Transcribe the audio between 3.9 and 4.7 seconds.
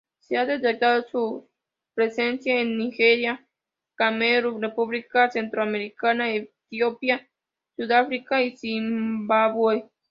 Camerún,